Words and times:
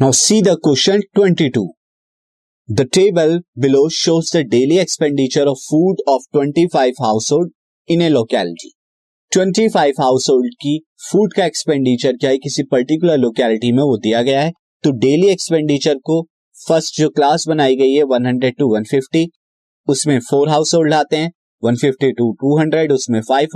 Now 0.00 0.08
see 0.10 0.42
the 0.42 0.52
question 0.56 1.00
22. 1.16 1.60
The 2.68 2.84
table 2.96 3.32
below 3.58 3.88
shows 3.88 4.28
the 4.30 4.42
daily 4.44 4.76
expenditure 4.78 5.46
of 5.46 5.56
food 5.70 6.02
of 6.08 6.20
25 6.36 7.00
household 7.02 7.48
in 7.88 8.02
a 8.02 8.10
locality. 8.10 8.70
25 9.32 10.00
household 10.00 10.54
की 10.54 10.78
food 11.10 11.32
का 11.32 11.44
expenditure 11.44 12.16
क्या 12.16 12.30
है? 12.30 12.38
किसी 12.38 12.62
particular 12.62 13.16
locality 13.16 13.72
में 13.72 13.82
वो 13.82 13.96
दिया 13.98 14.22
गया 14.22 14.40
है। 14.40 14.52
तो 14.84 14.90
डेली 14.90 15.26
एक्सपेंडिचर 15.26 15.94
को 15.94 16.22
फ़र्स्ट 16.68 17.00
जो 17.00 17.08
क्लास 17.08 17.48
बनाई 17.48 17.76
गई 17.76 17.92
है 17.92 18.04
100 18.04 18.58
टू 18.58 18.76
150 18.76 19.26
उसमें 19.88 20.18
फोर 20.20 20.48
हाउस 20.48 20.74
होल्ड 20.74 20.94
आते 20.94 21.16
हैं। 21.16 21.32
150 21.64 22.12
टू 22.18 22.32
200 22.44 22.92
उसमें 22.92 23.20
five 23.20 23.48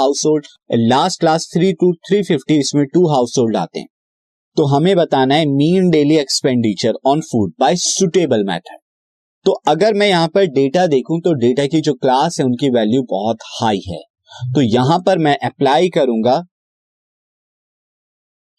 household 0.26 0.46
last 0.74 1.20
class 1.20 1.50
three 1.54 1.72
to 1.72 1.94
350 2.12 2.58
इसमें 2.58 2.86
टू 2.86 3.08
हाउस 3.08 3.34
होल्ड 3.38 3.56
आते 3.56 3.80
हैं। 3.80 3.88
तो 4.60 4.64
हमें 4.66 4.94
बताना 4.96 5.34
है 5.34 5.44
mean 5.48 5.88
daily 5.90 6.16
expenditure 6.16 6.94
on 7.06 7.20
food 7.20 7.52
by 7.60 7.76
suitable 7.76 8.42
method 8.44 8.78
तो 9.46 9.52
अगर 9.68 9.94
मैं 9.94 10.08
यहाँ 10.08 10.28
पर 10.28 10.46
डेटा 10.56 10.86
देखूँ 10.86 11.20
तो 11.20 11.32
डेटा 11.34 11.66
की 11.66 11.80
जो 11.80 11.94
क्लास 11.94 12.36
है, 12.40 12.44
उनकी 12.46 12.70
वैल्यू 12.70 13.02
बहुत 13.10 13.38
हाई 13.52 13.80
है। 13.86 14.00
तो 14.54 14.62
यहाँ 14.62 14.98
पर 15.06 15.18
मैं 15.18 15.36
अप्लाई 15.44 15.88
करूँगा 15.88 16.36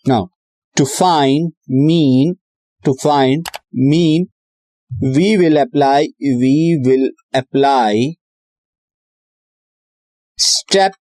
now 0.05 0.25
to 0.77 0.85
find 0.87 1.51
mean 1.85 2.35
to 2.85 2.93
find 3.03 3.49
mean 3.85 4.27
we 5.13 5.35
will 5.37 5.61
apply 5.61 6.07
we 6.35 6.55
will 6.87 7.09
apply 7.35 8.13
step 10.39 10.91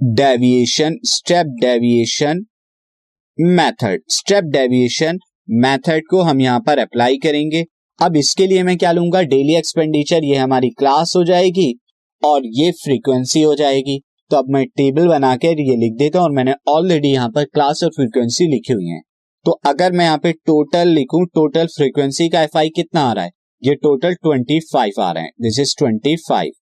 deviation 0.00 0.98
step 1.08 1.60
deviation 1.60 2.44
method, 3.38 4.00
step 4.08 4.44
deviation 4.44 5.18
method 5.48 6.02
को 6.10 6.20
हम 6.22 6.40
यहाँ 6.40 6.60
पर 6.60 6.78
अप्लाई 6.78 7.16
करेंगे। 7.18 7.64
अब 7.98 8.16
इसके 8.16 8.46
लिए 8.46 8.62
मैं 8.62 8.76
क्या 8.78 8.92
लूँगा? 8.92 9.22
डेली 9.22 9.54
एक्सपेंडिचर, 9.54 10.24
ये 10.24 10.36
हमारी 10.36 10.70
क्लास 10.70 11.12
हो 11.16 11.24
जाएगी 11.24 11.72
और 12.22 12.46
ये 12.54 12.70
फ्रीक्वेंसी 12.74 13.42
हो 13.42 13.54
जाएगी। 13.54 14.00
तो 14.30 14.36
अब 14.36 14.50
मैं 14.50 14.64
टेबल 14.66 15.08
बनाकर 15.08 15.60
ये 15.60 15.76
लिख 15.76 15.96
देता 15.98 16.18
हूँ 16.18 16.26
और 16.26 16.32
मैंने 16.32 16.54
ऑलरेडी 16.68 17.08
यहाँ 17.08 17.28
पर 17.28 17.44
क्लास 17.44 17.82
और 17.84 17.90
फ्रीक्वेंसी 17.90 18.46
लिखी 18.46 18.72
हुई 18.72 18.86
है। 18.86 19.00
तो 19.46 19.60
अगर 19.66 19.92
मैं 19.92 20.04
यहाँ 20.04 20.18
पे 20.18 20.32
टोटल 20.32 20.88
लिखूं, 20.88 21.24
टोटल 21.26 21.66
फ्रीक्वेंसी 21.66 22.28
का 22.28 22.42
एफआई 22.42 22.68
कितना 22.68 23.00
आ 23.00 23.12
रहा 23.12 23.24
है? 23.24 23.30
ये 23.62 23.74
टोटल 23.74 24.14
ट्वेंटी 24.14 24.60
फाइव 24.72 25.00
आ 25.02 25.10
रहे 25.12 25.24
हैं। 25.24 25.30
दिस 25.42 25.58
इज़ 25.58 25.74
ट्वेंटी 25.78 26.16
फाइव 26.28 26.52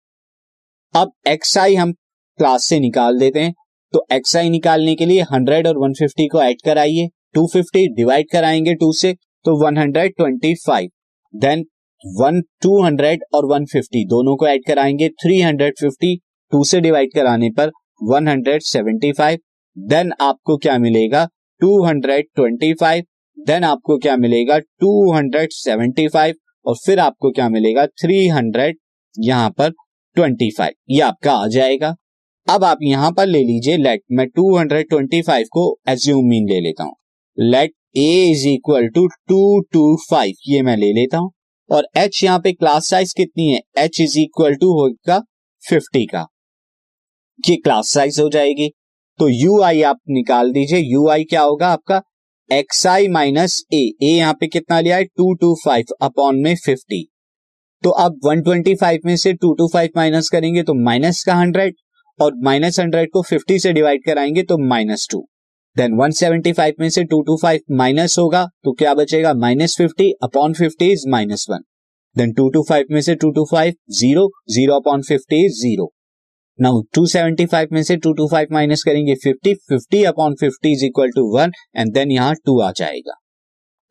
अब 0.95 1.13
एक्स 1.29 1.57
आई 1.59 1.75
हम 1.75 1.93
क्लास 2.39 2.65
से 2.65 2.79
निकाल 2.81 3.19
देते 3.19 3.41
हैं। 3.41 3.55
तो 3.93 4.05
एक्स 4.13 4.37
आई 4.37 4.51
निकालने 4.51 4.95
के 4.95 5.07
लिए 5.07 5.23
हंड्रेड 5.33 5.67
और 5.67 5.79
वन 5.79 5.93
फिफ्टी 5.93 6.27
को 6.29 6.43
एड 6.43 6.63
कराइए। 6.65 7.09
टू 7.35 7.47
फिफ्टी 7.53 7.87
डिवाइड 7.95 8.27
कराएँगे 8.33 8.75
टू 8.75 8.93
से 8.93 9.13
तो 9.45 9.57
one 9.65 9.79
hundred 9.79 10.13
twenty 10.17 10.55
five 10.67 10.91
then 11.35 11.65
one 12.05 12.41
two 12.63 12.83
hundred 12.83 13.25
और 13.35 13.47
वन 13.47 13.65
फिफ्टी 13.73 14.05
दोनों 14.07 14.37
को 14.37 14.47
ऐड 14.47 14.65
कराएँगे। 14.67 15.09
थ्री 15.23 15.41
हंड्रेड 15.41 15.75
फिफ्टी 15.81 16.17
टू 16.53 16.63
से 16.65 16.81
डिवाइड 16.81 17.11
कराने 17.15 17.51
पर 17.51 17.71
one 18.03 18.29
hundred 18.29 18.63
seventy 18.63 19.13
five 19.13 19.39
then 19.77 20.13
आपको 20.21 20.57
क्या 20.57 20.79
मिलेगा? 20.79 21.25
Two 21.61 21.85
hundred 21.85 22.27
twenty 22.37 22.73
five 22.75 23.05
then 23.39 23.65
आपको 23.65 23.97
क्या 23.99 24.17
मिलेगा? 24.17 24.59
टू 24.59 25.13
हंड्रेड 25.15 25.51
सेवेंटी 25.53 26.07
फाइव 26.09 26.35
और 26.67 26.75
फिर 26.77 26.99
आपको 27.01 27.31
क्या 27.31 27.49
मिलेगा? 27.49 27.87
थ्री 27.87 28.27
हंड्रेड 28.29 28.77
यहाँ 29.15 29.51
पर 29.51 29.71
ट्वेंटी 30.17 30.51
फाइव 30.51 30.73
ये 30.91 31.01
आपका 31.03 31.33
आ 31.35 31.47
जाएगा। 31.49 31.95
अब 32.49 32.65
आप 32.65 32.79
यहाँ 32.83 33.11
पर 33.13 33.27
ले 33.27 33.39
लीजिए 33.39 33.77
लेट 33.77 34.03
मैं 34.13 34.27
225 34.29 35.49
को 35.49 35.63
एज्यूम 35.89 36.25
मीन 36.25 36.49
ले 36.49 36.61
लेता 36.61 36.85
हूँ। 36.85 36.95
Let 37.39 37.73
A 37.97 38.31
is 38.31 38.47
equal 38.49 38.89
to 38.89 39.07
two 39.29 39.61
two 39.73 39.85
five 40.11 40.35
ये 40.49 40.63
मैं 40.63 40.77
ले 40.77 40.93
लेता 40.93 41.19
हूँ। 41.19 41.31
और 41.71 41.87
एच 41.97 42.23
यहाँ 42.25 42.39
पे 42.39 42.53
क्लास 42.53 42.89
साइज़ 42.89 43.15
कितनी 43.17 43.49
है? 43.49 43.61
एच 43.79 44.01
इज़ 44.01 44.19
इक्वल 44.19 44.55
टू 44.55 44.73
होगा 44.73 45.21
50 45.63 46.05
का। 46.11 46.27
ये 47.49 47.57
क्लास 47.57 47.89
साइज़ 47.89 48.21
हो 48.21 48.29
जाएगी। 48.29 48.69
तो 49.19 49.29
यू 49.29 49.61
आई 49.63 49.83
आप 49.83 49.99
निकाल 50.11 50.53
दीजिए। 50.53 50.79
यू 50.79 51.09
आई 51.09 51.25
क्या 51.25 51.43
होगा 51.43 51.69
आपका? 51.69 52.03
एक्स 52.51 52.87
आई 52.87 53.09
माइनस 53.09 53.63
ए 53.75 53.83
ए 54.03 54.07
यहाँ 54.09 54.35
पे 54.41 54.47
कितना 54.47 54.81
लिया 54.81 54.97
है? 54.97 55.05
टू 55.05 55.33
टू 55.35 55.55
फाइव 55.65 55.95
अपॉन 56.03 56.43
में 56.43 56.55
फिफ्टी 56.57 57.09
तो 57.83 57.91
अब 57.91 58.19
125 58.27 59.07
में 59.07 59.17
से 59.17 59.33
टू 59.33 59.55
टू 59.55 59.69
फाइव 59.73 59.91
माइनस 59.97 60.29
करेंगे 60.29 60.63
तो 60.63 60.75
माइनस 60.75 61.23
का 61.25 61.35
हंड्रेड 61.35 61.75
और 62.23 62.33
माइनस 62.45 62.79
हंड्रेड 62.81 63.11
को 63.13 63.23
फिफ्टी 63.23 63.59
से 63.59 63.73
डिवाइड 63.73 64.05
कराएँगे 64.05 64.43
तो 64.43 64.59
minus 64.69 65.07
two 65.11 65.27
then 65.77 65.95
one 65.97 66.11
seventy 66.13 66.53
five 66.53 66.75
में 66.81 66.89
से 66.91 67.05
टू 67.05 67.21
टू 67.23 67.37
फाइव 67.43 67.61
माइनस 67.77 68.19
होगा 68.19 68.45
तो 68.65 68.73
क्या 68.73 68.95
बचेगा? 68.95 69.33
Minus 69.35 69.77
fifty 69.79 70.11
upon 70.23 70.55
fifty 70.55 70.91
is 70.93 71.09
minus 71.09 71.47
one 71.51 71.63
then 72.17 72.33
two 72.33 72.49
two 72.51 72.63
five 72.69 72.87
में 72.91 73.01
से 73.01 73.15
two 73.15 73.31
two 73.31 73.45
five 73.51 73.75
zero 73.99 74.29
zero 74.51 74.75
upon 74.75 75.03
fifty 75.03 75.45
is 75.47 75.61
zero 75.61 75.93
now 76.59 76.83
two 76.95 77.05
seventy 77.07 77.47
five 77.47 77.69
में 77.73 77.83
से 77.83 77.97
टू 77.97 78.13
टू 78.13 78.29
फाइव 78.29 78.49
माइनस 78.53 78.83
करेंगे 78.83 79.15
fifty 79.15 79.55
fifty 79.69 80.03
upon 80.05 80.35
fifty 80.41 80.73
is 80.73 80.85
equal 80.85 81.11
to 81.11 81.27
one 81.37 81.53
and 81.77 81.93
then 81.95 82.11
यहाँ 82.11 82.35
two 82.45 82.61
आ 82.61 82.71
जाएगा. 82.77 83.15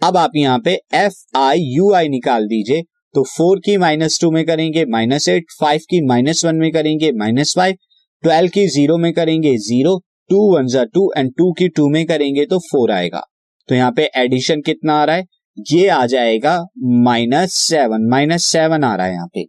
अब 0.01 0.17
आप 0.17 0.31
यहाँ 0.35 0.59
पे 0.59 0.79
एफ़ 0.95 1.37
आई 1.37 1.59
यू 1.75 1.91
आई 1.93 2.09
निकाल 2.09 2.45
दीजिए 2.47 2.81
तो 3.15 3.23
फोर 3.27 3.59
की 3.59 3.77
माइनस 3.77 4.19
टू 4.21 4.29
में 4.31 4.45
करेंगे 4.45 4.85
माइनस 4.85 5.27
एट 5.29 5.51
फाइव 5.59 5.81
की 5.89 6.01
माइनस 6.05 6.45
वन 6.45 6.55
में 6.55 6.71
करेंगे 6.71 7.11
माइनस 7.11 7.53
फाइव 7.55 7.75
ट्वेल्व 8.23 8.49
की 8.53 8.67
ज़ीरो 8.67 8.97
में 8.97 9.11
करेंगे, 9.13 9.55
ज़ीरो, 9.57 9.97
टू 10.29 10.39
वन 10.55 10.67
जा 10.67 10.83
टू 10.85 11.11
एंड 11.17 11.31
टू 11.37 11.51
की 11.51 11.67
टू 11.69 11.87
में 11.89 12.05
करेंगे 12.05 12.45
तो 12.45 12.59
फोर 12.61 12.91
आएगा। 12.91 13.21
तो 13.69 13.75
यहाँ 13.75 13.91
पे 13.91 14.09
एडिशन 14.15 14.61
कितना 14.61 14.93
आ 15.01 15.03
रहा 15.05 15.15
है? 15.15 15.25
ये 15.71 15.87
आ 15.87 16.05
जाएगा 16.05 16.57
माइनस 17.03 17.53
सेवन 17.59 18.07
माइनस 18.11 18.43
सेवन 18.43 18.83
आ 18.83 18.95
रहा 18.95 19.05
है 19.05 19.13
यहाँ 19.13 19.27
पे। 19.27 19.43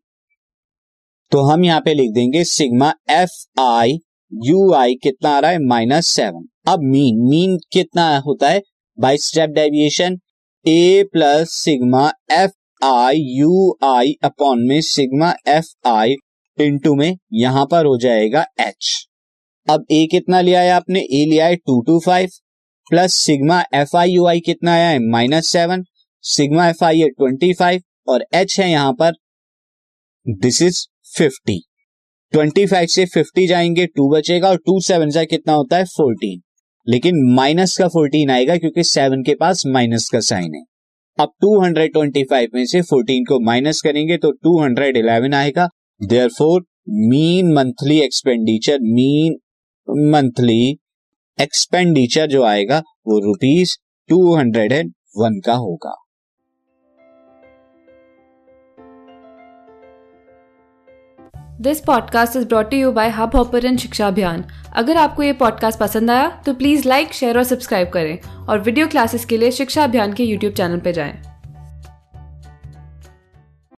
तो 1.33 1.43
हम 1.43 1.65
यहाँ 1.65 1.81
पे 1.81 1.95
लिख 1.95 2.11
देंगे 2.15 2.45
sigma 2.45 2.93
F 3.11 3.61
I 3.61 3.99
U 4.33 4.73
I 4.73 4.95
कितना 4.95 5.31
आ 5.31 5.39
रहा 5.39 5.51
है? 5.51 5.59
Minus 5.59 6.07
seven. 6.07 6.49
अब 6.69 6.83
मीन 6.83 7.23
मीन 7.29 7.57
कितना 7.73 8.17
होता 8.19 8.49
है? 8.49 8.63
By 8.99 9.17
step 9.19 9.51
deviation, 9.51 10.19
A 10.67 11.05
plus 11.13 11.53
sigma 11.55 12.11
F 12.33 12.85
I 12.85 13.21
U 13.37 13.79
I 13.85 14.13
upon 14.25 14.67
में 14.69 14.81
सिग्मा 14.81 15.33
एफ़ 15.49 15.73
आई 15.89 16.15
इंटू 16.61 16.95
में 16.95 17.17
यहाँ 17.33 17.65
पर 17.67 17.87
हो 17.87 17.97
जाएगा 17.99 18.45
एच 18.61 19.07
अब 19.69 19.85
ए 19.91 20.07
कितना 20.11 20.41
लिया 20.41 20.61
है 20.61 20.71
आपने? 20.71 21.01
ए 21.01 21.25
लिया 21.31 21.47
है 21.47 21.57
two 21.57 21.81
two 21.83 21.99
five 22.01 22.31
plus 22.91 23.15
sigma 23.15 23.63
F 23.75 23.97
I 23.97 24.11
U 24.11 24.27
I 24.27 24.41
कितना 24.41 24.73
आया 24.73 24.89
है? 24.89 24.99
Minus 25.01 25.49
seven 25.49 25.85
sigma 26.25 26.69
F 26.69 26.85
I 26.85 27.01
है 27.01 27.09
ट्वेंटी 27.09 27.53
फाइव 27.53 27.83
और 28.09 28.25
एच 28.35 28.59
है 28.61 28.71
यहाँ 28.71 28.93
पर 28.93 29.13
this 30.27 30.63
is 30.63 30.87
fifty 31.17 31.59
twenty 32.33 32.67
five 32.67 32.87
से 32.87 33.05
फिफ्टी 33.07 33.47
जाएँगे 33.47 33.87
टू 33.87 34.09
बचेगा 34.11 34.49
और 34.49 34.57
टू 34.57 34.81
सेवन 34.81 35.11
से 35.11 35.27
कितना 35.27 35.53
होता 35.53 35.77
है? 35.77 35.85
फोर्टीन 35.85 36.41
लेकिन 36.87 37.17
माइनस 37.35 37.77
का 37.79 37.89
फोर्टीन 37.89 38.31
आएगा 38.31 38.57
क्योंकि 38.57 38.85
सेवन 38.85 39.23
के 39.23 39.35
पास 39.35 39.63
माइनस 39.67 40.09
का 40.13 40.21
साइन 40.21 40.55
है। 40.55 40.63
अब 41.19 41.33
225 41.45 42.55
में 42.55 42.65
से 42.67 42.81
14 42.83 43.25
को 43.29 43.39
माइनस 43.41 43.81
करेंगे 43.81 44.17
तो 44.17 44.33
211 44.47 45.35
आएगा। 45.35 45.69
Therefore 46.29 46.61
mean 46.89 47.53
monthly 47.53 47.99
expenditure 48.01 48.79
mean 48.83 49.35
monthly 50.11 50.79
expenditure 51.39 52.27
जो 52.27 52.43
आएगा, 52.43 52.79
वो 53.07 53.19
rupees 53.19 53.77
two 54.09 54.35
hundred 54.37 54.73
and 54.73 54.93
one 55.19 55.41
का 55.41 55.55
होगा। 55.55 55.95
This 61.61 61.81
podcast 61.81 62.37
is 62.37 62.47
brought 62.47 62.75
you 62.75 62.93
by 62.93 63.11
hub 63.11 63.37
hopper 63.37 63.77
Shiksha 63.77 64.09
Abhiyan 64.09 64.45
अगर 64.77 64.97
आपको 64.97 65.23
ये 65.23 65.33
पॉडकास्ट 65.33 65.79
पसंद 65.79 66.11
आया 66.11 66.29
तो 66.47 66.55
प्लीज़ 66.55 66.89
लाइक 66.89 67.13
शेयर 67.13 67.39
और 67.39 67.45
सब्सक्राइब 67.45 67.89
करें। 67.89 68.19
और 68.47 68.61
वीडियो 68.61 68.89
क्लासेस 68.89 69.25
के 69.25 69.37
लिए 69.37 69.51
शिक्षा 69.51 69.85
अभियान 69.85 70.13
के 70.13 70.25
यूट्यूब 70.25 70.53
चैनल 70.53 70.81
पर 70.81 70.91
जाएँ। 70.91 71.32